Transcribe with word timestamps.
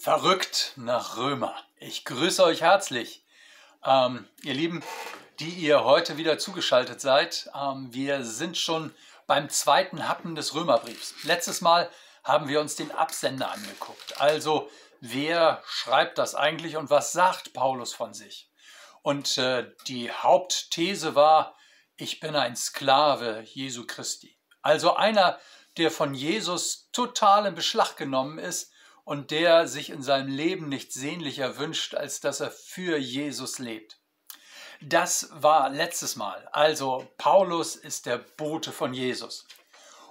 Verrückt 0.00 0.72
nach 0.76 1.18
Römer. 1.18 1.54
Ich 1.76 2.06
grüße 2.06 2.42
euch 2.42 2.62
herzlich. 2.62 3.22
Ähm, 3.84 4.26
ihr 4.42 4.54
Lieben, 4.54 4.82
die 5.40 5.50
ihr 5.50 5.84
heute 5.84 6.16
wieder 6.16 6.38
zugeschaltet 6.38 7.02
seid, 7.02 7.50
ähm, 7.54 7.92
wir 7.92 8.24
sind 8.24 8.56
schon 8.56 8.94
beim 9.26 9.50
zweiten 9.50 10.08
Happen 10.08 10.34
des 10.34 10.54
Römerbriefs. 10.54 11.16
Letztes 11.24 11.60
Mal 11.60 11.90
haben 12.24 12.48
wir 12.48 12.62
uns 12.62 12.76
den 12.76 12.90
Absender 12.92 13.50
angeguckt. 13.50 14.18
Also, 14.18 14.70
wer 15.02 15.62
schreibt 15.66 16.16
das 16.16 16.34
eigentlich 16.34 16.78
und 16.78 16.88
was 16.88 17.12
sagt 17.12 17.52
Paulus 17.52 17.92
von 17.92 18.14
sich? 18.14 18.50
Und 19.02 19.36
äh, 19.36 19.70
die 19.86 20.10
Hauptthese 20.10 21.14
war, 21.14 21.58
ich 21.98 22.20
bin 22.20 22.36
ein 22.36 22.56
Sklave 22.56 23.42
Jesu 23.42 23.86
Christi. 23.86 24.34
Also 24.62 24.96
einer, 24.96 25.38
der 25.76 25.90
von 25.90 26.14
Jesus 26.14 26.88
total 26.90 27.44
in 27.44 27.54
Beschlag 27.54 27.98
genommen 27.98 28.38
ist 28.38 28.69
und 29.04 29.30
der 29.30 29.66
sich 29.66 29.90
in 29.90 30.02
seinem 30.02 30.28
Leben 30.28 30.68
nichts 30.68 30.94
sehnlicher 30.94 31.58
wünscht, 31.58 31.94
als 31.94 32.20
dass 32.20 32.40
er 32.40 32.50
für 32.50 32.96
Jesus 32.98 33.58
lebt. 33.58 33.98
Das 34.82 35.28
war 35.32 35.68
letztes 35.68 36.16
Mal. 36.16 36.48
Also 36.52 37.06
Paulus 37.18 37.76
ist 37.76 38.06
der 38.06 38.18
Bote 38.18 38.72
von 38.72 38.94
Jesus. 38.94 39.46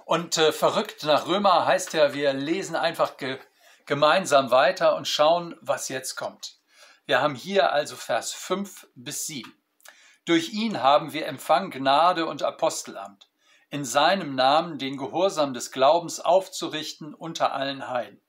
Und 0.04 0.38
äh, 0.38 0.52
verrückt 0.52 1.04
nach 1.04 1.26
Römer 1.26 1.66
heißt 1.66 1.92
ja, 1.94 2.14
wir 2.14 2.32
lesen 2.32 2.76
einfach 2.76 3.16
ge 3.16 3.38
gemeinsam 3.86 4.52
weiter 4.52 4.94
und 4.94 5.08
schauen, 5.08 5.56
was 5.60 5.88
jetzt 5.88 6.14
kommt. 6.14 6.58
Wir 7.06 7.20
haben 7.20 7.34
hier 7.34 7.72
also 7.72 7.96
Vers 7.96 8.32
5 8.32 8.86
bis 8.94 9.26
7. 9.26 9.52
Durch 10.26 10.52
ihn 10.52 10.80
haben 10.80 11.12
wir 11.12 11.26
empfangen 11.26 11.72
Gnade 11.72 12.26
und 12.26 12.44
Apostelamt, 12.44 13.28
in 13.68 13.84
seinem 13.84 14.36
Namen 14.36 14.78
den 14.78 14.96
Gehorsam 14.96 15.54
des 15.54 15.72
Glaubens 15.72 16.20
aufzurichten 16.20 17.14
unter 17.14 17.52
allen 17.52 17.88
Heiden 17.88 18.20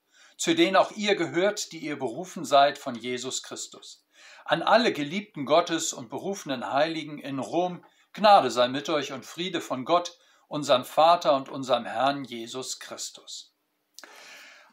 zu 0.42 0.56
denen 0.56 0.76
auch 0.76 0.90
ihr 0.94 1.16
gehört, 1.16 1.72
die 1.72 1.78
ihr 1.78 2.00
berufen 2.00 2.46
seid 2.46 2.80
von 2.80 2.96
Jesus 2.96 3.44
Christus. 3.44 4.04
An 4.44 4.64
alle 4.64 4.92
Geliebten 4.92 5.46
Gottes 5.46 5.94
und 5.94 6.10
berufenen 6.10 6.74
Heiligen 6.74 7.20
in 7.20 7.38
Rom, 7.38 7.86
Gnade 8.14 8.50
sei 8.50 8.68
mit 8.68 8.90
euch 8.90 9.12
und 9.12 9.24
Friede 9.24 9.62
von 9.62 9.86
Gott, 9.86 10.18
unserem 10.48 10.84
Vater 10.84 11.36
und 11.36 11.50
unserem 11.50 11.86
Herrn 11.86 12.24
Jesus 12.24 12.80
Christus. 12.80 13.54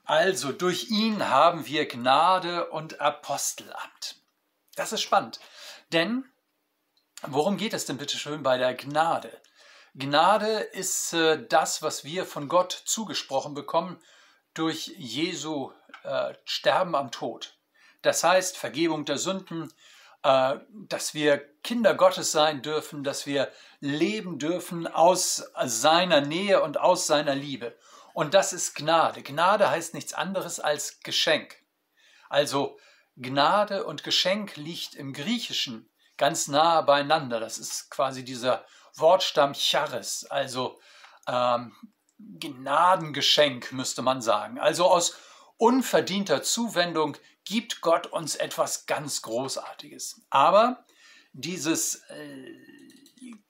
Also 0.04 0.52
durch 0.52 0.88
ihn 0.88 1.28
haben 1.28 1.66
wir 1.66 1.86
Gnade 1.86 2.70
und 2.70 3.02
Apostelamt. 3.02 4.22
Das 4.74 4.94
ist 4.94 5.02
spannend, 5.02 5.38
denn 5.92 6.24
worum 7.26 7.58
geht 7.58 7.74
es 7.74 7.84
denn 7.84 7.98
bitte 7.98 8.16
schön 8.16 8.42
bei 8.42 8.56
der 8.56 8.72
Gnade? 8.72 9.38
Gnade 9.94 10.60
ist 10.60 11.12
äh, 11.12 11.46
das, 11.46 11.82
was 11.82 12.04
wir 12.04 12.24
von 12.24 12.48
Gott 12.48 12.72
zugesprochen 12.72 13.52
bekommen 13.52 14.00
durch 14.58 14.92
Jesu 14.96 15.72
äh, 16.02 16.34
Sterben 16.44 16.94
am 16.94 17.10
Tod. 17.10 17.56
Das 18.02 18.24
heißt 18.24 18.56
Vergebung 18.56 19.04
der 19.04 19.18
Sünden, 19.18 19.72
äh, 20.22 20.56
dass 20.72 21.14
wir 21.14 21.38
Kinder 21.62 21.94
Gottes 21.94 22.32
sein 22.32 22.62
dürfen, 22.62 23.04
dass 23.04 23.26
wir 23.26 23.52
leben 23.80 24.38
dürfen 24.38 24.86
aus 24.86 25.50
seiner 25.64 26.20
Nähe 26.20 26.62
und 26.62 26.78
aus 26.78 27.06
seiner 27.06 27.34
Liebe. 27.34 27.76
Und 28.14 28.34
das 28.34 28.52
ist 28.52 28.74
Gnade. 28.74 29.22
Gnade 29.22 29.70
heißt 29.70 29.94
nichts 29.94 30.12
anderes 30.12 30.58
als 30.60 31.00
Geschenk. 31.00 31.56
Also 32.28 32.78
Gnade 33.16 33.84
und 33.84 34.02
Geschenk 34.02 34.56
liegt 34.56 34.94
im 34.94 35.12
Griechischen 35.12 35.88
ganz 36.16 36.48
nahe 36.48 36.82
beieinander. 36.82 37.40
Das 37.40 37.58
ist 37.58 37.90
quasi 37.90 38.24
dieser 38.24 38.64
Wortstamm 38.94 39.54
Charis, 39.54 40.24
also 40.28 40.80
ähm, 41.28 41.72
Gnadengeschenk, 42.18 43.72
müsste 43.72 44.02
man 44.02 44.20
sagen. 44.20 44.58
Also 44.58 44.86
aus 44.86 45.16
unverdienter 45.56 46.42
Zuwendung 46.42 47.16
gibt 47.44 47.80
Gott 47.80 48.06
uns 48.06 48.36
etwas 48.36 48.86
ganz 48.86 49.22
Großartiges. 49.22 50.20
Aber 50.30 50.84
dieses 51.32 52.02
äh, 52.10 52.54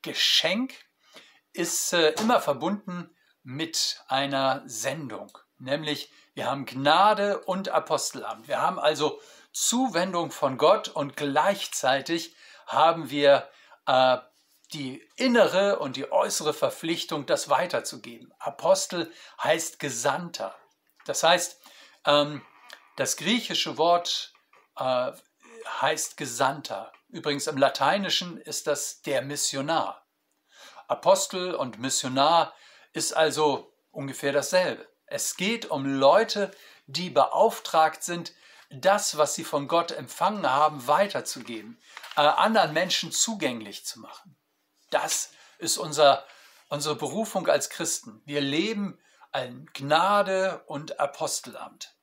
Geschenk 0.02 0.74
ist 1.52 1.92
äh, 1.92 2.10
immer 2.20 2.40
verbunden 2.40 3.10
mit 3.42 4.02
einer 4.08 4.62
Sendung, 4.66 5.36
nämlich 5.58 6.12
wir 6.34 6.46
haben 6.46 6.66
Gnade 6.66 7.40
und 7.40 7.70
Apostelamt. 7.70 8.46
Wir 8.46 8.62
haben 8.62 8.78
also 8.78 9.20
Zuwendung 9.52 10.30
von 10.30 10.56
Gott 10.56 10.86
und 10.86 11.16
gleichzeitig 11.16 12.36
haben 12.66 13.10
wir 13.10 13.48
äh, 13.86 14.18
die 14.72 15.06
innere 15.16 15.78
und 15.78 15.96
die 15.96 16.10
äußere 16.10 16.52
Verpflichtung, 16.52 17.26
das 17.26 17.48
weiterzugeben. 17.48 18.32
Apostel 18.38 19.12
heißt 19.42 19.78
Gesandter. 19.78 20.54
Das 21.06 21.22
heißt, 21.22 21.60
ähm, 22.04 22.42
das 22.96 23.16
griechische 23.16 23.78
Wort 23.78 24.32
äh, 24.76 25.12
heißt 25.80 26.16
Gesandter. 26.16 26.92
Übrigens 27.08 27.46
im 27.46 27.56
Lateinischen 27.56 28.38
ist 28.38 28.66
das 28.66 29.02
der 29.02 29.22
Missionar. 29.22 30.06
Apostel 30.88 31.54
und 31.54 31.78
Missionar 31.78 32.54
ist 32.92 33.12
also 33.12 33.72
ungefähr 33.90 34.32
dasselbe. 34.32 34.86
Es 35.06 35.36
geht 35.36 35.70
um 35.70 35.86
Leute, 35.86 36.50
die 36.86 37.10
beauftragt 37.10 38.02
sind, 38.02 38.32
das, 38.70 39.16
was 39.16 39.34
sie 39.34 39.44
von 39.44 39.68
Gott 39.68 39.92
empfangen 39.92 40.48
haben, 40.50 40.86
weiterzugeben, 40.86 41.80
äh, 42.16 42.20
anderen 42.20 42.74
Menschen 42.74 43.12
zugänglich 43.12 43.86
zu 43.86 44.00
machen. 44.00 44.37
Das 44.90 45.30
ist 45.58 45.78
unser, 45.78 46.24
unsere 46.68 46.96
Berufung 46.96 47.48
als 47.48 47.70
Christen. 47.70 48.22
Wir 48.24 48.40
leben 48.40 48.98
ein 49.32 49.68
Gnade 49.74 50.62
und 50.66 51.00
Apostelamt. 51.00 51.94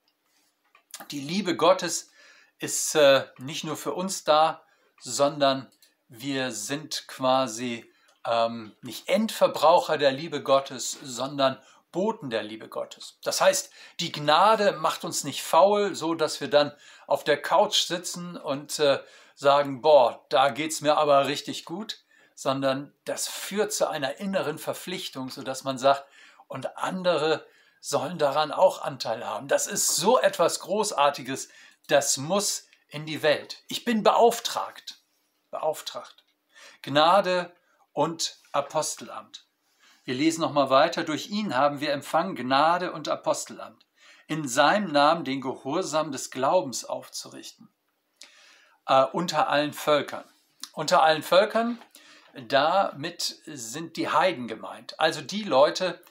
Die 1.12 1.20
Liebe 1.20 1.56
Gottes 1.56 2.12
ist 2.60 2.96
äh, 2.96 3.26
nicht 3.38 3.64
nur 3.64 3.76
für 3.76 3.94
uns 3.94 4.24
da, 4.24 4.64
sondern 5.00 5.72
wir 6.08 6.52
sind 6.52 7.08
quasi 7.08 7.92
ähm, 8.26 8.76
nicht 8.82 9.10
Endverbraucher 9.10 9.98
der 9.98 10.12
Liebe 10.12 10.42
Gottes, 10.42 10.98
sondern 11.04 11.62
Boten 11.92 12.30
der 12.30 12.44
Liebe 12.44 12.68
Gottes. 12.68 13.18
Das 13.24 13.42
heißt, 13.42 13.72
die 14.00 14.12
Gnade 14.12 14.74
macht 14.74 15.06
uns 15.06 15.24
nicht 15.24 15.42
faul, 15.44 15.96
so 15.96 16.14
dass 16.14 16.42
wir 16.42 16.50
dann 16.50 16.74
auf 17.08 17.24
der 17.24 17.42
Couch 17.42 17.84
sitzen 17.84 18.38
und 18.38 18.80
äh, 18.80 19.00
sagen, 19.36 19.82
boah, 19.82 20.26
da 20.30 20.50
geht's 20.50 20.82
mir 20.82 20.98
aber 20.98 21.28
richtig 21.28 21.66
gut, 21.66 22.05
sondern 22.36 22.94
das 23.06 23.28
führt 23.28 23.74
zu 23.74 23.90
einer 23.90 24.18
inneren 24.18 24.60
Verpflichtung, 24.60 25.30
sodass 25.30 25.64
man 25.64 25.78
sagt, 25.78 26.06
und 26.48 26.78
andere 26.78 27.46
sollen 27.80 28.18
daran 28.18 28.52
auch 28.52 28.82
Anteil 28.82 29.26
haben. 29.26 29.48
Das 29.48 29.68
ist 29.68 29.96
so 29.96 30.20
etwas 30.20 30.60
Großartiges, 30.60 31.50
das 31.88 32.18
muss 32.18 32.68
in 32.90 33.06
die 33.06 33.24
Welt. 33.24 33.64
Ich 33.68 33.86
bin 33.86 34.04
beauftragt, 34.04 35.00
beauftragt. 35.50 36.24
Gnade 36.82 37.56
und 37.94 38.38
Apostelamt. 38.52 39.48
Wir 40.04 40.14
lesen 40.14 40.42
nochmal 40.42 40.70
weiter. 40.70 41.04
Durch 41.04 41.30
ihn 41.30 41.56
haben 41.56 41.80
wir 41.80 41.94
empfangen 41.94 42.36
Gnade 42.36 42.92
und 42.92 43.08
Apostelamt, 43.08 43.86
in 44.28 44.48
seinem 44.48 44.92
Namen 44.92 45.24
den 45.24 45.42
Gehorsam 45.42 46.12
des 46.12 46.30
Glaubens 46.32 46.86
aufzurichten. 46.86 47.70
Äh, 48.88 49.06
unter 49.06 49.50
allen 49.50 49.74
Völkern. 49.74 50.26
Unter 50.74 51.02
allen 51.02 51.24
Völkern 51.24 51.80
damit 52.48 53.42
sind 53.46 53.98
die 53.98 54.10
Heiden 54.10 54.48
gemeint, 54.48 55.00
also 55.00 55.22
die 55.22 55.44
Leute, 55.44 56.02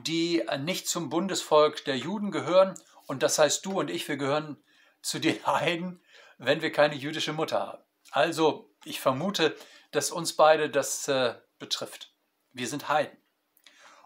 die 0.00 0.42
nicht 0.60 0.88
zum 0.88 1.10
Bundesvolk 1.10 1.84
der 1.84 1.96
Juden 1.96 2.30
gehören. 2.30 2.74
Und 3.06 3.22
das 3.22 3.38
heißt, 3.38 3.66
du 3.66 3.80
und 3.80 3.90
ich, 3.90 4.08
wir 4.08 4.16
gehören 4.16 4.56
zu 5.02 5.18
den 5.18 5.44
Heiden, 5.46 6.00
wenn 6.38 6.62
wir 6.62 6.72
keine 6.72 6.94
jüdische 6.94 7.32
Mutter 7.32 7.60
haben. 7.60 7.82
Also, 8.10 8.70
ich 8.84 9.00
vermute, 9.00 9.56
dass 9.90 10.10
uns 10.10 10.34
beide 10.34 10.70
das 10.70 11.08
äh, 11.08 11.34
betrifft. 11.58 12.12
Wir 12.52 12.68
sind 12.68 12.88
Heiden. 12.88 13.16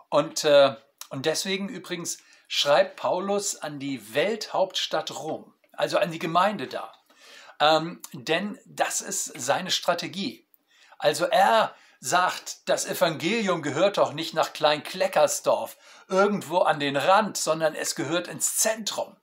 Und, 0.08 0.44
äh, 0.44 0.76
und 1.10 1.26
deswegen 1.26 1.68
übrigens 1.68 2.18
schreibt 2.48 2.96
Paulus 2.96 3.56
an 3.56 3.78
die 3.80 4.14
Welthauptstadt 4.14 5.10
Rom, 5.10 5.52
also 5.72 5.98
an 5.98 6.12
die 6.12 6.18
Gemeinde 6.18 6.66
da. 6.66 6.92
Ähm, 7.58 8.02
denn 8.12 8.58
das 8.66 9.00
ist 9.00 9.24
seine 9.24 9.70
Strategie. 9.70 10.45
Also 10.98 11.26
er 11.26 11.74
sagt, 12.00 12.68
das 12.68 12.86
Evangelium 12.86 13.62
gehört 13.62 13.98
doch 13.98 14.12
nicht 14.12 14.34
nach 14.34 14.52
Klein-Kleckersdorf, 14.52 15.76
irgendwo 16.08 16.58
an 16.58 16.80
den 16.80 16.96
Rand, 16.96 17.36
sondern 17.36 17.74
es 17.74 17.94
gehört 17.94 18.28
ins 18.28 18.58
Zentrum. 18.58 19.16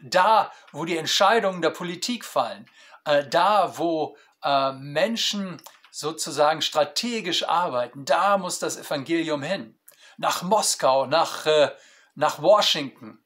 Da, 0.00 0.50
wo 0.72 0.84
die 0.84 0.96
Entscheidungen 0.96 1.62
der 1.62 1.70
Politik 1.70 2.24
fallen, 2.24 2.68
äh, 3.04 3.26
da, 3.26 3.76
wo 3.78 4.16
äh, 4.42 4.72
Menschen 4.72 5.60
sozusagen 5.90 6.62
strategisch 6.62 7.48
arbeiten, 7.48 8.04
da 8.04 8.38
muss 8.38 8.58
das 8.58 8.76
Evangelium 8.76 9.42
hin. 9.42 9.78
Nach 10.16 10.42
Moskau, 10.42 11.06
nach, 11.06 11.46
äh, 11.46 11.70
nach 12.14 12.40
Washington, 12.40 13.18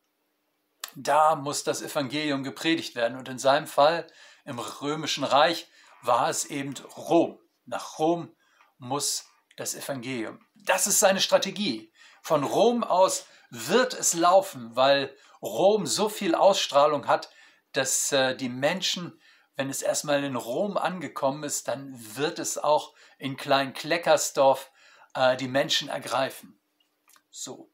da 0.94 1.36
muss 1.36 1.64
das 1.64 1.82
Evangelium 1.82 2.42
gepredigt 2.42 2.94
werden. 2.94 3.18
Und 3.18 3.28
in 3.28 3.38
seinem 3.38 3.66
Fall 3.66 4.06
im 4.44 4.58
römischen 4.58 5.24
Reich 5.24 5.68
war 6.02 6.28
es 6.28 6.44
eben 6.46 6.74
Rom. 6.96 7.38
Nach 7.66 7.98
Rom 7.98 8.34
muss 8.78 9.26
das 9.56 9.74
Evangelium. 9.74 10.44
Das 10.54 10.86
ist 10.86 11.00
seine 11.00 11.20
Strategie. 11.20 11.92
Von 12.22 12.44
Rom 12.44 12.84
aus 12.84 13.26
wird 13.50 13.94
es 13.94 14.14
laufen, 14.14 14.74
weil 14.74 15.16
Rom 15.42 15.86
so 15.86 16.08
viel 16.08 16.34
Ausstrahlung 16.34 17.06
hat, 17.06 17.30
dass 17.72 18.10
äh, 18.12 18.34
die 18.36 18.48
Menschen, 18.48 19.20
wenn 19.54 19.70
es 19.70 19.82
erstmal 19.82 20.24
in 20.24 20.36
Rom 20.36 20.76
angekommen 20.76 21.44
ist, 21.44 21.68
dann 21.68 21.94
wird 22.16 22.38
es 22.38 22.58
auch 22.58 22.94
in 23.18 23.36
Klein-Kleckersdorf 23.36 24.70
äh, 25.14 25.36
die 25.36 25.48
Menschen 25.48 25.88
ergreifen. 25.88 26.60
So, 27.30 27.70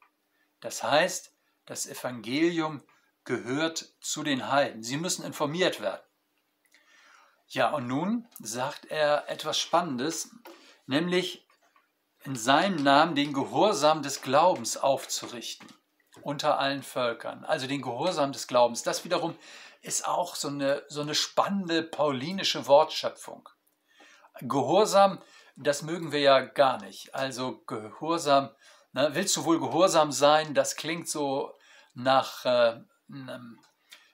das 0.61 0.83
heißt, 0.83 1.33
das 1.67 1.87
Evangelium 1.87 2.83
gehört 3.25 3.95
zu 4.00 4.23
den 4.23 4.50
Heiden. 4.50 4.83
Sie 4.83 4.97
müssen 4.97 5.25
informiert 5.25 5.81
werden. 5.81 6.03
Ja, 7.52 7.69
und 7.69 7.87
nun 7.87 8.26
sagt 8.40 8.87
er 8.87 9.28
etwas 9.28 9.58
Spannendes, 9.58 10.31
nämlich 10.87 11.46
in 12.25 12.34
seinem 12.34 12.82
Namen 12.82 13.14
den 13.14 13.34
Gehorsam 13.34 14.02
des 14.02 14.22
Glaubens 14.22 14.78
aufzurichten 14.78 15.69
unter 16.22 16.58
allen 16.58 16.82
Völkern. 16.82 17.44
Also 17.44 17.66
den 17.66 17.82
Gehorsam 17.82 18.32
des 18.32 18.46
Glaubens. 18.46 18.84
Das 18.84 19.04
wiederum 19.04 19.37
ist 19.82 20.08
auch 20.08 20.34
so 20.34 20.49
eine, 20.49 20.82
so 20.88 21.02
eine 21.02 21.14
spannende 21.14 21.82
paulinische 21.82 22.66
Wortschöpfung. 22.66 23.46
Gehorsam, 24.40 25.20
das 25.54 25.82
mögen 25.82 26.10
wir 26.10 26.20
ja 26.20 26.40
gar 26.40 26.81
nicht. 26.81 27.14
Also 27.14 27.62
Gehorsam, 27.66 28.49
ne, 28.93 29.10
willst 29.12 29.37
du 29.37 29.44
wohl 29.44 29.60
gehorsam 29.60 30.10
sein? 30.10 30.54
Das 30.54 30.76
klingt 30.76 31.06
so 31.06 31.54
nach 31.93 32.46
äh, 32.46 32.81
einem 33.12 33.60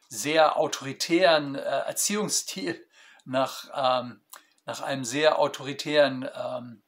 sehr 0.08 0.56
autoritären 0.56 1.54
äh, 1.54 1.60
Erziehungsstil, 1.60 2.84
nach, 3.28 3.70
ähm, 3.74 4.20
nach 4.64 4.80
einem 4.80 5.04
sehr 5.04 5.38
autoritären 5.38 6.28
ähm, 6.34 6.82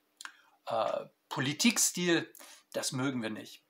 äh, 0.66 1.06
Politikstil. 1.28 2.32
Das 2.72 2.92
mögen 2.92 3.22
wir 3.22 3.30
nicht. 3.30 3.62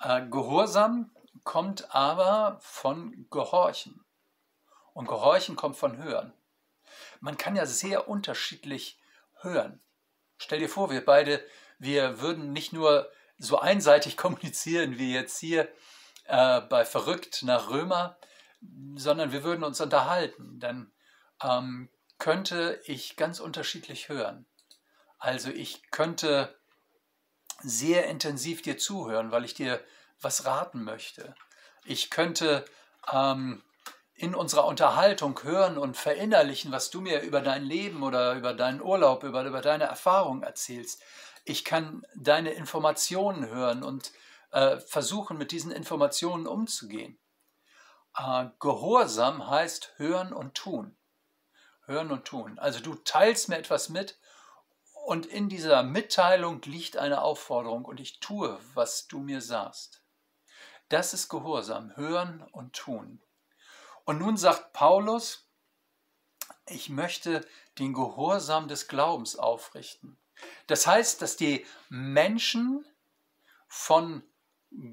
Äh, 0.00 0.26
Gehorsam 0.28 1.10
kommt 1.44 1.94
aber 1.94 2.58
von 2.62 3.26
Gehorchen. 3.30 4.04
Und 4.92 5.08
Gehorchen 5.08 5.56
kommt 5.56 5.76
von 5.76 5.98
Hören. 5.98 6.32
Man 7.20 7.36
kann 7.36 7.56
ja 7.56 7.66
sehr 7.66 8.08
unterschiedlich 8.08 8.98
hören. 9.40 9.82
Stell 10.38 10.60
dir 10.60 10.68
vor, 10.68 10.90
wir 10.90 11.04
beide, 11.04 11.44
wir 11.78 12.20
würden 12.20 12.52
nicht 12.52 12.72
nur 12.72 13.10
so 13.38 13.58
einseitig 13.58 14.16
kommunizieren 14.16 14.98
wie 14.98 15.12
jetzt 15.12 15.38
hier 15.38 15.68
äh, 16.24 16.60
bei 16.62 16.84
Verrückt 16.84 17.42
nach 17.42 17.68
Römer, 17.68 18.16
sondern 18.94 19.32
wir 19.32 19.42
würden 19.44 19.64
uns 19.64 19.80
unterhalten. 19.80 20.58
Dann 20.60 20.92
ähm, 21.42 21.90
könnte 22.18 22.80
ich 22.84 23.16
ganz 23.16 23.40
unterschiedlich 23.40 24.08
hören. 24.08 24.46
Also 25.18 25.50
ich 25.50 25.90
könnte 25.90 26.58
sehr 27.62 28.06
intensiv 28.06 28.62
dir 28.62 28.78
zuhören, 28.78 29.30
weil 29.30 29.44
ich 29.44 29.54
dir 29.54 29.82
was 30.20 30.44
raten 30.44 30.84
möchte. 30.84 31.34
Ich 31.84 32.10
könnte 32.10 32.64
ähm, 33.12 33.62
in 34.14 34.34
unserer 34.34 34.66
Unterhaltung 34.66 35.42
hören 35.42 35.76
und 35.76 35.96
verinnerlichen, 35.96 36.72
was 36.72 36.90
du 36.90 37.00
mir 37.00 37.20
über 37.20 37.40
dein 37.40 37.64
Leben 37.64 38.02
oder 38.02 38.34
über 38.34 38.54
deinen 38.54 38.80
Urlaub, 38.80 39.24
über, 39.24 39.44
über 39.44 39.60
deine 39.60 39.84
Erfahrungen 39.84 40.42
erzählst. 40.42 41.02
Ich 41.44 41.64
kann 41.64 42.04
deine 42.14 42.50
Informationen 42.52 43.46
hören 43.46 43.82
und 43.82 44.12
äh, 44.52 44.78
versuchen, 44.78 45.36
mit 45.36 45.52
diesen 45.52 45.70
Informationen 45.70 46.46
umzugehen. 46.46 47.18
Äh, 48.16 48.46
Gehorsam 48.58 49.48
heißt 49.48 49.92
hören 49.96 50.32
und 50.32 50.54
tun. 50.54 50.95
Hören 51.86 52.10
und 52.10 52.24
tun. 52.24 52.58
Also 52.58 52.80
du 52.80 52.94
teilst 52.96 53.48
mir 53.48 53.58
etwas 53.58 53.88
mit 53.88 54.18
und 55.06 55.24
in 55.24 55.48
dieser 55.48 55.84
Mitteilung 55.84 56.60
liegt 56.62 56.96
eine 56.96 57.22
Aufforderung 57.22 57.84
und 57.84 58.00
ich 58.00 58.18
tue, 58.18 58.58
was 58.74 59.06
du 59.06 59.20
mir 59.20 59.40
sagst. 59.40 60.02
Das 60.88 61.14
ist 61.14 61.28
Gehorsam, 61.28 61.96
hören 61.96 62.42
und 62.50 62.72
tun. 62.72 63.22
Und 64.04 64.18
nun 64.18 64.36
sagt 64.36 64.72
Paulus, 64.72 65.48
ich 66.66 66.88
möchte 66.88 67.46
den 67.78 67.92
Gehorsam 67.92 68.66
des 68.66 68.88
Glaubens 68.88 69.36
aufrichten. 69.36 70.18
Das 70.66 70.88
heißt, 70.88 71.22
dass 71.22 71.36
die 71.36 71.64
Menschen 71.88 72.84
von 73.68 74.24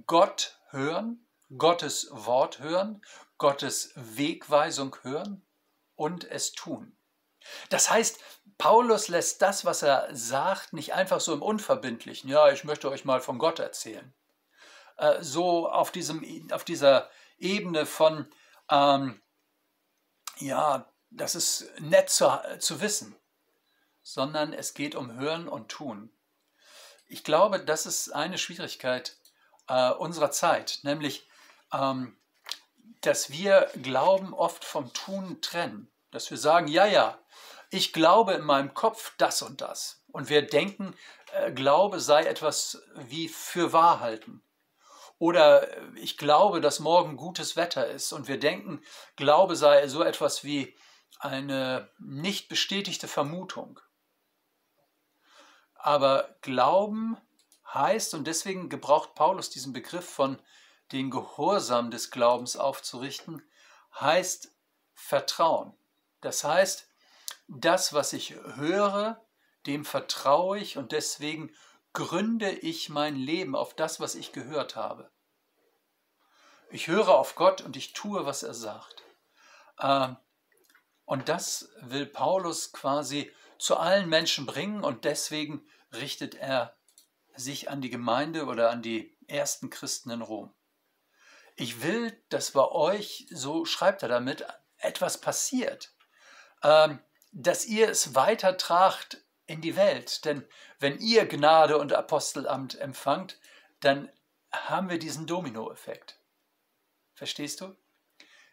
Gott 0.06 0.60
hören, 0.70 1.26
Gottes 1.58 2.10
Wort 2.12 2.60
hören, 2.60 3.02
Gottes 3.38 3.94
Wegweisung 3.96 4.96
hören 5.02 5.44
und 5.96 6.24
es 6.26 6.54
tun. 6.54 6.98
Das 7.70 7.90
heißt, 7.90 8.20
Paulus 8.58 9.08
lässt 9.08 9.42
das, 9.42 9.66
was 9.66 9.82
er 9.82 10.08
sagt, 10.16 10.74
nicht 10.74 10.94
einfach 10.94 11.20
so 11.20 11.34
im 11.34 11.42
Unverbindlichen, 11.42 12.30
ja, 12.30 12.52
ich 12.52 12.64
möchte 12.64 12.90
euch 12.90 13.06
mal 13.06 13.22
von 13.22 13.38
Gott 13.38 13.60
erzählen. 13.60 14.14
Äh, 14.98 15.22
so 15.22 15.70
auf, 15.70 15.92
diesem, 15.92 16.52
auf 16.52 16.64
dieser 16.64 17.10
Ebene 17.38 17.86
von, 17.86 18.32
ähm, 18.70 19.22
ja, 20.38 20.92
das 21.10 21.36
ist 21.36 21.68
nett 21.80 22.10
zu, 22.10 22.32
zu 22.60 22.82
wissen, 22.82 23.16
sondern 24.02 24.54
es 24.54 24.74
geht 24.74 24.96
um 24.96 25.14
Hören 25.14 25.48
und 25.48 25.70
Tun. 25.70 26.12
Ich 27.08 27.24
glaube, 27.24 27.64
das 27.64 27.86
ist 27.86 28.10
eine 28.10 28.38
Schwierigkeit 28.38 29.18
äh, 29.68 29.92
unserer 29.92 30.32
Zeit, 30.32 30.80
nämlich, 30.84 31.28
ähm, 31.72 32.18
dass 33.02 33.32
wir 33.32 33.70
Glauben 33.82 34.34
oft 34.34 34.64
vom 34.64 34.94
Tun 34.94 35.42
trennen. 35.42 35.92
Dass 36.12 36.30
wir 36.30 36.38
sagen, 36.38 36.68
ja, 36.68 36.86
ja, 36.86 37.18
ich 37.70 37.92
glaube 37.94 38.34
in 38.34 38.44
meinem 38.44 38.74
Kopf 38.74 39.14
das 39.18 39.42
und 39.42 39.62
das. 39.62 40.04
Und 40.12 40.30
wir 40.30 40.44
denken, 40.44 40.96
äh, 41.34 41.52
Glaube 41.52 42.00
sei 42.00 42.24
etwas 42.26 42.84
wie 42.96 43.28
für 43.28 43.74
wahr 43.74 44.00
halten. 44.00 44.44
Oder 45.18 45.72
äh, 45.76 45.82
ich 45.96 46.18
glaube, 46.18 46.62
dass 46.62 46.80
morgen 46.80 47.18
gutes 47.18 47.56
Wetter 47.56 47.88
ist. 47.88 48.14
Und 48.14 48.28
wir 48.28 48.40
denken, 48.40 48.82
Glaube 49.16 49.56
sei 49.56 49.88
so 49.88 50.04
etwas 50.04 50.44
wie 50.44 50.76
eine 51.20 51.90
nicht 52.00 52.50
bestätigte 52.50 53.08
Vermutung. 53.08 53.80
Aber 55.76 56.36
Glauben 56.42 57.18
heißt, 57.74 58.14
und 58.14 58.26
deswegen 58.26 58.70
gebraucht 58.70 59.16
Paulus 59.16 59.50
diesen 59.50 59.74
Begriff 59.74 60.08
von 60.08 60.40
den 60.94 61.10
Gehorsam 61.12 61.92
des 61.92 62.12
Glaubens 62.12 62.56
aufzurichten, 62.56 63.44
heißt 64.00 64.52
Vertrauen. 64.94 65.74
Das 66.22 66.44
heißt, 66.44 66.88
das, 67.48 67.94
was 67.94 68.14
ich 68.14 68.36
höre, 68.56 69.22
dem 69.66 69.86
vertraue 69.86 70.60
ich 70.60 70.78
und 70.78 70.92
deswegen 70.92 71.52
gründe 71.94 72.52
ich 72.52 72.90
mein 72.90 73.16
Leben 73.16 73.56
auf 73.56 73.76
das, 73.76 74.00
was 74.00 74.16
ich 74.16 74.32
gehört 74.32 74.76
habe. 74.76 75.12
Ich 76.70 76.88
höre 76.88 77.10
auf 77.10 77.36
Gott 77.36 77.62
und 77.62 77.76
ich 77.76 77.94
tue, 77.94 78.26
was 78.26 78.44
er 78.44 78.54
sagt. 78.54 79.04
Ähm, 79.80 80.18
und 81.06 81.30
das 81.30 81.70
will 81.82 82.06
Paulus 82.06 82.72
quasi 82.72 83.32
zu 83.60 83.78
allen 83.78 84.10
Menschen 84.10 84.46
bringen 84.46 84.84
und 84.84 85.06
deswegen 85.06 85.68
richtet 85.92 86.36
er 86.36 86.76
sich 87.36 87.70
an 87.70 87.82
die 87.82 87.90
Gemeinde 87.90 88.46
oder 88.46 88.72
an 88.72 88.82
die 88.82 89.16
ersten 89.28 89.70
Christen 89.70 90.10
in 90.10 90.22
Rom. 90.22 90.54
Ich 91.56 91.82
will, 91.84 92.18
dass 92.30 92.52
bei 92.52 92.68
euch, 92.68 93.28
so 93.30 93.66
schreibt 93.66 94.04
er 94.04 94.10
damit, 94.10 94.46
etwas 94.78 95.20
passiert. 95.20 95.94
Ähm, 96.64 97.00
dass 97.32 97.66
ihr 97.66 97.90
es 97.90 98.16
weitertragt 98.16 99.24
in 99.46 99.62
die 99.62 99.76
Welt. 99.76 100.26
Denn 100.26 100.46
wenn 100.80 101.00
ihr 101.00 101.26
Gnade 101.26 101.78
und 101.78 101.94
Apostelamt 101.94 102.80
empfangt, 102.80 103.40
dann 103.80 104.10
haben 104.52 104.90
wir 104.90 105.00
diesen 105.00 105.26
Dominoeffekt. 105.26 106.20
Verstehst 107.16 107.62
du? 107.62 107.76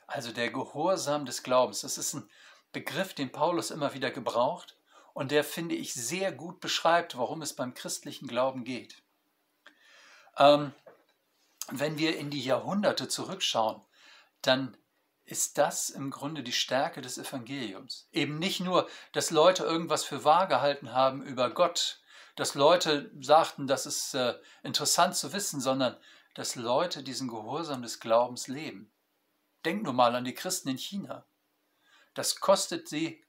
Also 0.07 0.33
der 0.33 0.51
Gehorsam 0.51 1.25
des 1.25 1.43
Glaubens, 1.43 1.83
das 1.83 1.99
ist 1.99 2.15
ein 2.15 2.29
Begriff, 2.73 3.15
den 3.15 3.31
Paulus 3.31 3.71
immer 3.71 3.95
wieder 3.95 4.11
gebraucht 4.11 4.77
und 5.13 5.31
der, 5.31 5.45
finde 5.45 5.75
ich, 5.75 5.95
sehr 5.95 6.33
gut 6.33 6.61
beschreibt, 6.61 7.17
warum 7.17 7.43
es 7.43 7.55
beim 7.55 7.75
christlichen 7.75 8.27
Glauben 8.27 8.65
geht. 8.65 9.03
Ähm, 10.39 10.73
wenn 11.71 11.99
wir 11.99 12.17
in 12.17 12.31
die 12.31 12.43
Jahrhunderte 12.43 13.09
zurückschauen, 13.09 13.83
dann 14.43 14.77
ist 15.25 15.59
das 15.59 15.91
im 15.91 16.11
Grunde 16.11 16.43
die 16.43 16.53
Stärke 16.53 17.01
des 17.03 17.19
Evangeliums. 17.19 18.09
Eben 18.11 18.39
nicht 18.39 18.61
nur, 18.61 18.89
dass 19.13 19.31
Leute 19.31 19.63
irgendwas 19.63 20.05
für 20.05 20.25
wahr 20.25 20.49
gehalten 20.49 20.93
haben 20.93 21.23
über 21.23 21.51
Gott, 21.51 22.01
dass 22.37 22.55
Leute 22.55 23.11
sagten, 23.21 23.67
das 23.67 23.87
ist 23.87 24.15
äh, 24.15 24.35
interessant 24.63 25.15
zu 25.15 25.33
wissen, 25.33 25.61
sondern 25.61 25.97
dass 26.35 26.57
Leute 26.57 27.03
diesen 27.03 27.29
Gehorsam 27.29 27.83
des 27.83 28.01
Glaubens 28.01 28.49
leben. 28.49 28.91
Denk 29.65 29.83
nur 29.83 29.93
mal 29.93 30.15
an 30.15 30.25
die 30.25 30.35
Christen 30.35 30.71
in 30.71 30.79
China. 30.79 31.27
Das 32.15 32.41
kostet 32.41 32.89
sie 32.89 33.23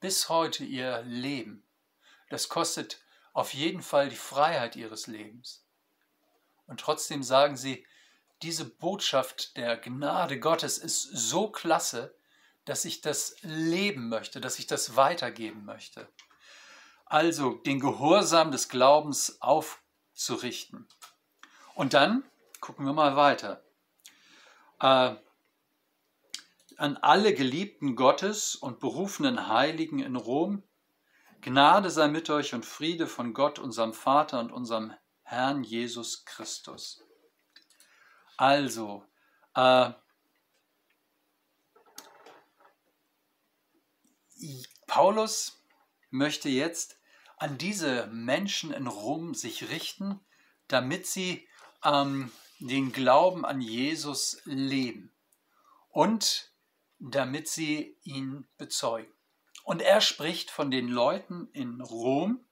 bis 0.00 0.28
heute 0.28 0.64
ihr 0.64 1.02
Leben. 1.02 1.66
Das 2.28 2.48
kostet 2.48 3.00
auf 3.32 3.54
jeden 3.54 3.82
Fall 3.82 4.08
die 4.08 4.16
Freiheit 4.16 4.74
ihres 4.74 5.06
Lebens. 5.06 5.65
Und 6.66 6.80
trotzdem 6.80 7.22
sagen 7.22 7.56
sie, 7.56 7.86
diese 8.42 8.64
Botschaft 8.64 9.56
der 9.56 9.76
Gnade 9.76 10.38
Gottes 10.38 10.78
ist 10.78 11.02
so 11.02 11.48
klasse, 11.48 12.14
dass 12.64 12.84
ich 12.84 13.00
das 13.00 13.36
leben 13.42 14.08
möchte, 14.08 14.40
dass 14.40 14.58
ich 14.58 14.66
das 14.66 14.96
weitergeben 14.96 15.64
möchte. 15.64 16.08
Also 17.06 17.54
den 17.54 17.80
Gehorsam 17.80 18.50
des 18.50 18.68
Glaubens 18.68 19.40
aufzurichten. 19.40 20.88
Und 21.74 21.94
dann 21.94 22.24
gucken 22.60 22.84
wir 22.84 22.92
mal 22.92 23.16
weiter. 23.16 23.62
Äh, 24.80 25.14
an 26.78 26.96
alle 26.98 27.32
Geliebten 27.32 27.96
Gottes 27.96 28.54
und 28.54 28.80
berufenen 28.80 29.48
Heiligen 29.48 30.00
in 30.00 30.16
Rom, 30.16 30.62
Gnade 31.40 31.90
sei 31.90 32.08
mit 32.08 32.28
euch 32.28 32.54
und 32.54 32.66
Friede 32.66 33.06
von 33.06 33.32
Gott, 33.32 33.58
unserem 33.58 33.94
Vater 33.94 34.40
und 34.40 34.52
unserem 34.52 34.92
Herrn 35.28 35.64
Jesus 35.64 36.24
Christus. 36.24 37.02
Also, 38.36 39.04
äh, 39.56 39.90
Paulus 44.86 45.64
möchte 46.10 46.48
jetzt 46.48 47.00
an 47.38 47.58
diese 47.58 48.06
Menschen 48.06 48.72
in 48.72 48.86
Rom 48.86 49.34
sich 49.34 49.68
richten, 49.68 50.20
damit 50.68 51.08
sie 51.08 51.48
ähm, 51.82 52.30
den 52.60 52.92
Glauben 52.92 53.44
an 53.44 53.60
Jesus 53.60 54.40
leben 54.44 55.12
und 55.90 56.52
damit 57.00 57.48
sie 57.48 57.98
ihn 58.04 58.46
bezeugen. 58.58 59.12
Und 59.64 59.82
er 59.82 60.00
spricht 60.00 60.52
von 60.52 60.70
den 60.70 60.86
Leuten 60.86 61.48
in 61.52 61.80
Rom 61.80 62.46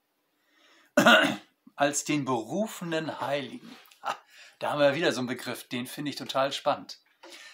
als 1.75 2.03
den 2.03 2.25
berufenen 2.25 3.21
Heiligen. 3.21 3.75
Da 4.59 4.71
haben 4.71 4.79
wir 4.79 4.95
wieder 4.95 5.11
so 5.11 5.19
einen 5.19 5.27
Begriff, 5.27 5.67
den 5.67 5.87
finde 5.87 6.09
ich 6.09 6.15
total 6.15 6.53
spannend. 6.53 6.99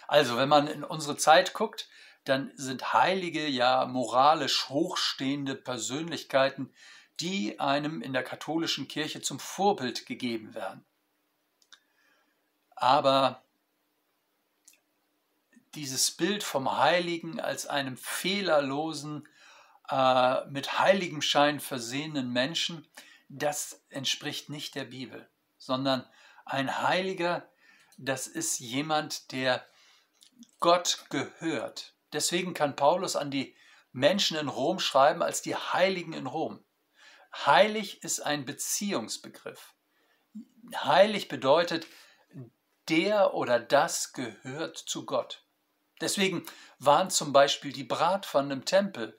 Also, 0.07 0.37
wenn 0.37 0.49
man 0.49 0.67
in 0.67 0.83
unsere 0.83 1.17
Zeit 1.17 1.53
guckt, 1.53 1.87
dann 2.25 2.51
sind 2.55 2.93
Heilige 2.93 3.47
ja 3.47 3.85
moralisch 3.85 4.69
hochstehende 4.69 5.55
Persönlichkeiten, 5.55 6.73
die 7.19 7.59
einem 7.59 8.01
in 8.01 8.13
der 8.13 8.23
katholischen 8.23 8.87
Kirche 8.87 9.21
zum 9.21 9.39
Vorbild 9.39 10.05
gegeben 10.05 10.53
werden. 10.53 10.85
Aber 12.75 13.43
dieses 15.75 16.11
Bild 16.11 16.43
vom 16.43 16.77
Heiligen 16.77 17.39
als 17.39 17.65
einem 17.65 17.97
fehlerlosen, 17.97 19.27
äh, 19.89 20.45
mit 20.47 20.79
Heiligenschein 20.79 21.59
versehenen 21.59 22.31
Menschen, 22.31 22.87
das 23.31 23.81
entspricht 23.89 24.49
nicht 24.49 24.75
der 24.75 24.85
Bibel, 24.85 25.29
sondern 25.57 26.05
ein 26.45 26.81
Heiliger, 26.81 27.49
das 27.97 28.27
ist 28.27 28.59
jemand, 28.59 29.31
der 29.31 29.65
Gott 30.59 31.05
gehört. 31.09 31.95
Deswegen 32.13 32.53
kann 32.53 32.75
Paulus 32.75 33.15
an 33.15 33.31
die 33.31 33.55
Menschen 33.93 34.37
in 34.37 34.47
Rom 34.47 34.79
schreiben 34.79 35.21
als 35.21 35.41
die 35.41 35.55
Heiligen 35.55 36.13
in 36.13 36.27
Rom. 36.27 36.63
Heilig 37.33 38.03
ist 38.03 38.19
ein 38.19 38.45
Beziehungsbegriff. 38.45 39.73
Heilig 40.75 41.27
bedeutet, 41.27 41.87
der 42.89 43.33
oder 43.33 43.59
das 43.59 44.11
gehört 44.11 44.77
zu 44.77 45.05
Gott. 45.05 45.45
Deswegen 46.01 46.45
waren 46.79 47.09
zum 47.09 47.31
Beispiel 47.31 47.71
die 47.71 47.83
Bratpfannen 47.83 48.51
im 48.51 48.65
Tempel, 48.65 49.17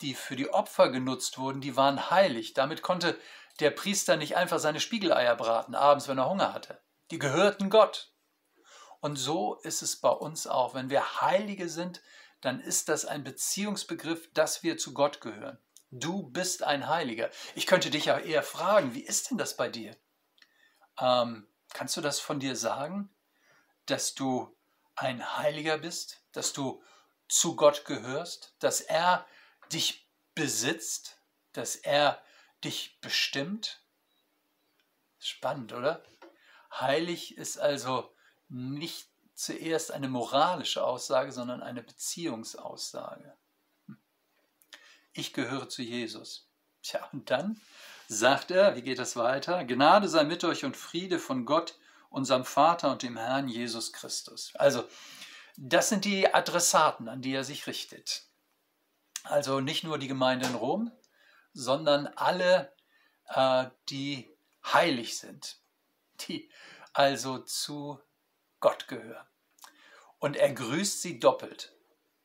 die 0.00 0.14
für 0.14 0.36
die 0.36 0.50
Opfer 0.50 0.90
genutzt 0.90 1.38
wurden, 1.38 1.60
die 1.60 1.76
waren 1.76 2.10
heilig. 2.10 2.54
Damit 2.54 2.82
konnte 2.82 3.18
der 3.60 3.70
Priester 3.70 4.16
nicht 4.16 4.36
einfach 4.36 4.58
seine 4.58 4.80
Spiegeleier 4.80 5.34
braten, 5.34 5.74
abends, 5.74 6.08
wenn 6.08 6.18
er 6.18 6.28
Hunger 6.28 6.52
hatte. 6.52 6.80
Die 7.10 7.18
gehörten 7.18 7.70
Gott. 7.70 8.12
Und 9.00 9.16
so 9.16 9.54
ist 9.62 9.82
es 9.82 9.96
bei 9.96 10.10
uns 10.10 10.46
auch. 10.46 10.74
Wenn 10.74 10.90
wir 10.90 11.20
Heilige 11.20 11.68
sind, 11.68 12.02
dann 12.40 12.60
ist 12.60 12.88
das 12.88 13.04
ein 13.04 13.24
Beziehungsbegriff, 13.24 14.30
dass 14.34 14.62
wir 14.62 14.78
zu 14.78 14.92
Gott 14.92 15.20
gehören. 15.20 15.58
Du 15.90 16.24
bist 16.24 16.62
ein 16.62 16.88
Heiliger. 16.88 17.30
Ich 17.54 17.66
könnte 17.66 17.90
dich 17.90 18.06
ja 18.06 18.18
eher 18.18 18.42
fragen, 18.42 18.94
wie 18.94 19.04
ist 19.04 19.30
denn 19.30 19.38
das 19.38 19.56
bei 19.56 19.68
dir? 19.68 19.96
Ähm, 21.00 21.46
kannst 21.72 21.96
du 21.96 22.00
das 22.00 22.20
von 22.20 22.40
dir 22.40 22.56
sagen, 22.56 23.14
dass 23.86 24.14
du 24.14 24.54
ein 24.96 25.36
Heiliger 25.36 25.78
bist, 25.78 26.22
dass 26.32 26.52
du 26.52 26.82
zu 27.28 27.56
Gott 27.56 27.84
gehörst, 27.84 28.54
dass 28.58 28.80
er 28.80 29.26
dich 29.72 30.08
besitzt, 30.34 31.18
dass 31.52 31.76
er 31.76 32.22
dich 32.64 32.98
bestimmt? 33.00 33.80
Spannend, 35.18 35.72
oder? 35.72 36.02
Heilig 36.72 37.36
ist 37.36 37.58
also 37.58 38.14
nicht 38.48 39.08
zuerst 39.34 39.92
eine 39.92 40.08
moralische 40.08 40.84
Aussage, 40.84 41.32
sondern 41.32 41.62
eine 41.62 41.82
Beziehungsaussage. 41.82 43.36
Hm. 43.86 43.98
Ich 45.12 45.32
gehöre 45.32 45.68
zu 45.68 45.82
Jesus. 45.82 46.48
Tja, 46.82 47.08
und 47.12 47.30
dann 47.30 47.60
sagt 48.08 48.50
er, 48.50 48.76
wie 48.76 48.82
geht 48.82 48.98
das 48.98 49.16
weiter? 49.16 49.64
Gnade 49.64 50.08
sei 50.08 50.24
mit 50.24 50.44
euch 50.44 50.64
und 50.64 50.76
Friede 50.76 51.18
von 51.18 51.44
Gott, 51.44 51.78
unserem 52.08 52.44
Vater 52.44 52.92
und 52.92 53.02
dem 53.02 53.16
Herrn 53.16 53.48
Jesus 53.48 53.92
Christus. 53.92 54.54
Also, 54.54 54.84
das 55.56 55.88
sind 55.88 56.04
die 56.04 56.32
Adressaten, 56.32 57.08
an 57.08 57.22
die 57.22 57.32
er 57.32 57.44
sich 57.44 57.66
richtet. 57.66 58.25
Also 59.28 59.60
nicht 59.60 59.84
nur 59.84 59.98
die 59.98 60.08
Gemeinde 60.08 60.46
in 60.46 60.54
Rom, 60.54 60.92
sondern 61.52 62.06
alle, 62.06 62.72
äh, 63.28 63.66
die 63.88 64.30
heilig 64.64 65.18
sind, 65.18 65.58
die 66.20 66.50
also 66.92 67.38
zu 67.38 68.00
Gott 68.60 68.88
gehören. 68.88 69.26
Und 70.18 70.36
er 70.36 70.52
grüßt 70.52 71.02
sie 71.02 71.18
doppelt. 71.18 71.72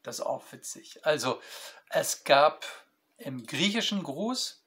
Das 0.03 0.20
ist 0.20 0.25
auch 0.25 0.43
witzig. 0.51 1.05
Also 1.05 1.41
es 1.89 2.24
gab 2.24 2.65
im 3.17 3.46
griechischen 3.46 4.03
Gruß, 4.03 4.63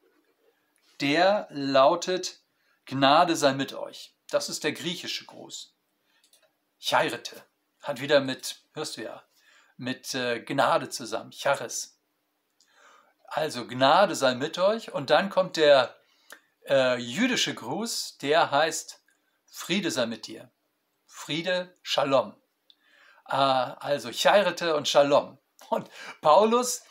der 1.00 1.48
lautet, 1.50 2.40
Gnade 2.86 3.34
sei 3.34 3.54
mit 3.54 3.72
euch. 3.72 4.14
Das 4.28 4.48
ist 4.48 4.62
der 4.62 4.72
griechische 4.72 5.24
Gruß. 5.24 5.74
Chairete 6.78 7.42
hat 7.80 8.00
wieder 8.00 8.20
mit, 8.20 8.60
hörst 8.74 8.96
du 8.96 9.02
ja, 9.02 9.22
mit 9.76 10.14
äh, 10.14 10.40
Gnade 10.40 10.90
zusammen. 10.90 11.32
Charis. 11.32 11.93
Also 13.36 13.66
Gnade 13.66 14.14
sei 14.14 14.36
mit 14.36 14.58
euch. 14.58 14.92
Und 14.92 15.10
dann 15.10 15.28
kommt 15.28 15.56
der 15.56 15.96
äh, 16.68 16.96
jüdische 16.98 17.52
Gruß, 17.52 18.18
der 18.18 18.52
heißt 18.52 19.02
Friede 19.50 19.90
sei 19.90 20.06
mit 20.06 20.28
dir. 20.28 20.52
Friede, 21.04 21.74
Shalom. 21.82 22.36
Äh, 23.28 23.34
also 23.34 24.12
Chairete 24.12 24.76
und 24.76 24.86
Shalom. 24.86 25.38
Und 25.68 25.90
Paulus 26.20 26.84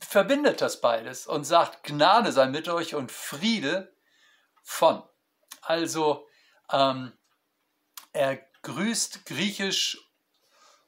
verbindet 0.00 0.60
das 0.60 0.80
beides 0.80 1.26
und 1.26 1.42
sagt, 1.42 1.82
Gnade 1.82 2.30
sei 2.30 2.46
mit 2.46 2.68
euch 2.68 2.94
und 2.94 3.10
Friede 3.10 3.92
von. 4.62 5.02
Also 5.60 6.28
ähm, 6.70 7.18
er 8.12 8.36
grüßt 8.62 9.26
griechisch 9.26 9.98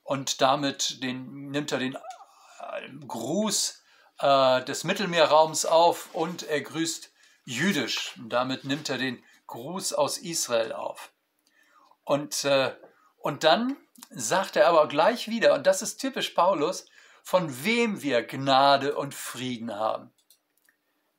und 0.04 0.40
damit 0.40 1.02
den, 1.02 1.50
nimmt 1.50 1.72
er 1.72 1.78
den 1.78 1.96
äh, 1.96 2.88
Gruß 3.08 3.79
äh, 4.20 4.64
des 4.64 4.84
Mittelmeerraums 4.84 5.66
auf 5.66 6.14
und 6.14 6.42
er 6.44 6.60
grüßt 6.60 7.10
jüdisch. 7.44 8.14
Und 8.18 8.30
damit 8.30 8.64
nimmt 8.64 8.88
er 8.88 8.98
den 8.98 9.22
Gruß 9.46 9.92
aus 9.92 10.18
Israel 10.18 10.72
auf. 10.72 11.12
Und, 12.04 12.44
äh, 12.44 12.74
und 13.18 13.44
dann 13.44 13.76
sagt 14.10 14.56
er 14.56 14.68
aber 14.68 14.88
gleich 14.88 15.28
wieder, 15.28 15.54
und 15.54 15.66
das 15.66 15.82
ist 15.82 15.98
typisch 15.98 16.30
Paulus, 16.30 16.86
von 17.22 17.64
wem 17.64 18.02
wir 18.02 18.22
Gnade 18.22 18.96
und 18.96 19.14
Frieden 19.14 19.74
haben. 19.74 20.12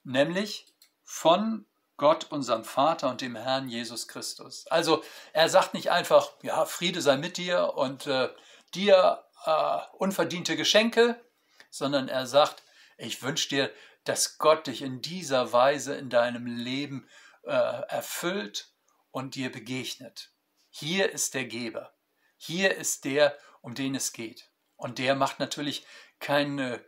Nämlich 0.03 0.67
von 1.03 1.65
Gott, 1.98 2.31
unserem 2.31 2.63
Vater 2.63 3.10
und 3.10 3.22
dem 3.22 3.36
Herrn 3.36 3.70
Jesus 3.70 4.08
Christus. 4.08 4.65
Also 4.67 5.03
er 5.34 5.50
sagt 5.50 5.75
nicht 5.75 5.91
einfach, 5.91 6.31
ja, 6.41 6.65
Friede 6.65 7.00
sei 7.00 7.17
mit 7.17 7.38
dir 7.38 7.74
und 7.75 8.08
äh, 8.08 8.29
dir 8.74 9.24
äh, 9.46 9.77
unverdiente 9.98 10.55
Geschenke, 10.55 11.24
sondern 11.70 12.08
er 12.08 12.25
sagt, 12.25 12.63
ich 13.01 13.24
wünsche 13.24 13.50
dir, 13.50 13.74
dass 14.03 14.38
Gott 14.38 14.67
dich 14.67 14.81
in 14.81 15.01
dieser 15.01 15.53
Weise 15.53 15.96
in 15.96 16.10
deinem 16.10 16.46
Leben 16.46 17.08
äh, 17.43 17.51
erfüllt 17.51 18.74
und 19.12 19.36
dir 19.36 19.51
begegnet. 19.51 20.31
Hier 20.70 21.12
ist 21.12 21.34
der 21.34 21.46
Geber. 21.46 21.93
Hier 22.38 22.75
ist 22.75 23.05
der, 23.05 23.38
um 23.62 23.75
den 23.75 23.96
es 23.96 24.13
geht. 24.13 24.50
Und 24.75 24.98
der 24.98 25.15
macht 25.15 25.39
natürlich 25.39 25.86
keine, 26.20 26.84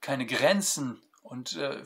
keine 0.00 0.26
Grenzen 0.26 1.02
und 1.22 1.56
äh, 1.56 1.82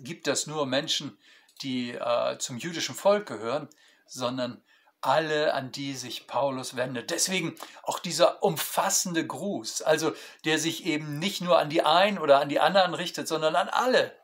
gibt 0.00 0.26
das 0.26 0.46
nur 0.46 0.66
Menschen, 0.66 1.18
die 1.62 1.92
äh, 1.92 2.38
zum 2.38 2.58
jüdischen 2.58 2.94
Volk 2.94 3.26
gehören, 3.26 3.68
sondern 4.06 4.62
alle, 5.00 5.54
an 5.54 5.70
die 5.70 5.94
sich 5.94 6.26
Paulus 6.26 6.76
wendet. 6.76 7.10
Deswegen 7.10 7.54
auch 7.82 7.98
dieser 7.98 8.42
umfassende 8.42 9.26
Gruß, 9.26 9.82
also 9.82 10.12
der 10.44 10.58
sich 10.58 10.84
eben 10.86 11.18
nicht 11.18 11.40
nur 11.40 11.58
an 11.58 11.70
die 11.70 11.82
einen 11.82 12.18
oder 12.18 12.40
an 12.40 12.48
die 12.48 12.60
anderen 12.60 12.94
richtet, 12.94 13.28
sondern 13.28 13.54
an 13.54 13.68
alle. 13.68 14.16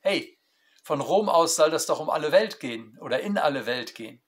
Hey, 0.00 0.38
von 0.82 1.00
Rom 1.00 1.28
aus 1.28 1.56
soll 1.56 1.70
das 1.70 1.86
doch 1.86 2.00
um 2.00 2.10
alle 2.10 2.32
Welt 2.32 2.60
gehen 2.60 2.98
oder 3.00 3.20
in 3.20 3.38
alle 3.38 3.66
Welt 3.66 3.94
gehen. 3.94 4.22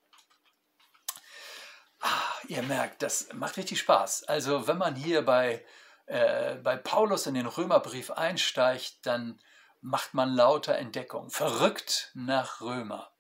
Ah, 2.01 2.33
ihr 2.47 2.63
merkt, 2.63 3.03
das 3.03 3.29
macht 3.33 3.57
richtig 3.57 3.81
Spaß. 3.81 4.25
Also 4.25 4.69
wenn 4.69 4.79
man 4.79 4.95
hier 4.95 5.25
bei, 5.25 5.65
äh, 6.07 6.55
bei 6.57 6.77
Paulus 6.77 7.27
in 7.27 7.35
den 7.35 7.47
Römerbrief 7.47 8.11
einsteigt, 8.13 9.05
dann 9.07 9.41
macht 9.81 10.15
man 10.15 10.35
lauter 10.35 10.77
Entdeckung. 10.77 11.31
Verrückt 11.31 12.11
nach 12.15 12.61
Römer. 12.61 13.11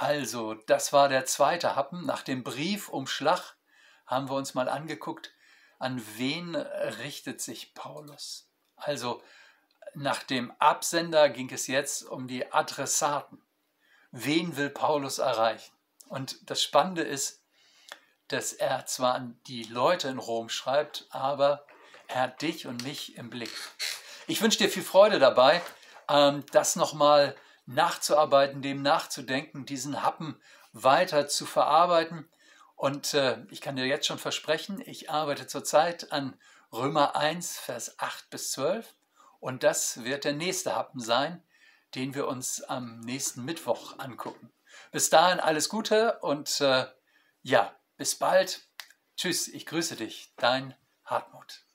Also, 0.00 0.54
das 0.54 0.94
war 0.94 1.10
der 1.10 1.26
zweite 1.26 1.76
Happen. 1.76 2.06
Nach 2.06 2.22
dem 2.22 2.42
Briefumschlag 2.42 3.54
haben 4.06 4.30
wir 4.30 4.34
uns 4.34 4.54
mal 4.54 4.66
angeguckt, 4.66 5.30
an 5.78 6.02
wen 6.16 6.56
richtet 6.56 7.42
sich 7.42 7.74
Paulus? 7.74 8.48
Also 8.76 9.22
nach 9.92 10.22
dem 10.22 10.52
Absender 10.58 11.28
ging 11.28 11.50
es 11.52 11.66
jetzt 11.66 12.04
um 12.04 12.28
die 12.28 12.50
Adressaten. 12.50 13.42
Wen 14.10 14.56
will 14.56 14.70
Paulus 14.70 15.18
erreichen? 15.18 15.70
Und 16.08 16.48
das 16.48 16.62
Spannende 16.62 17.02
ist, 17.02 17.42
dass 18.28 18.54
er 18.54 18.86
zwar 18.86 19.14
an 19.14 19.38
die 19.48 19.64
Leute 19.64 20.08
in 20.08 20.16
Rom 20.16 20.48
schreibt, 20.48 21.08
aber 21.10 21.66
er 22.08 22.22
hat 22.22 22.40
dich 22.40 22.66
und 22.66 22.84
mich 22.84 23.18
im 23.18 23.28
Blick. 23.28 23.52
Ich 24.28 24.40
wünsche 24.40 24.56
dir 24.56 24.70
viel 24.70 24.82
Freude 24.82 25.18
dabei, 25.18 25.60
ähm, 26.08 26.42
das 26.52 26.74
nochmal 26.74 27.36
nachzuarbeiten, 27.66 28.62
dem 28.62 28.82
nachzudenken, 28.82 29.66
diesen 29.66 30.02
Happen 30.02 30.40
weiter 30.72 31.28
zu 31.28 31.46
verarbeiten. 31.46 32.28
Und 32.76 33.14
äh, 33.14 33.38
ich 33.50 33.60
kann 33.60 33.76
dir 33.76 33.86
jetzt 33.86 34.06
schon 34.06 34.18
versprechen, 34.18 34.82
ich 34.84 35.10
arbeite 35.10 35.46
zurzeit 35.46 36.12
an 36.12 36.38
Römer 36.72 37.16
1, 37.16 37.58
Vers 37.58 37.98
8 37.98 38.30
bis 38.30 38.52
12. 38.52 38.94
Und 39.38 39.62
das 39.62 40.04
wird 40.04 40.24
der 40.24 40.32
nächste 40.32 40.74
Happen 40.74 41.00
sein, 41.00 41.42
den 41.94 42.14
wir 42.14 42.28
uns 42.28 42.62
am 42.62 43.00
nächsten 43.00 43.44
Mittwoch 43.44 43.98
angucken. 43.98 44.52
Bis 44.92 45.10
dahin 45.10 45.40
alles 45.40 45.68
Gute 45.68 46.18
und 46.20 46.60
äh, 46.60 46.86
ja, 47.42 47.74
bis 47.96 48.16
bald. 48.16 48.66
Tschüss, 49.16 49.48
ich 49.48 49.66
grüße 49.66 49.96
dich, 49.96 50.32
dein 50.36 50.74
Hartmut. 51.04 51.69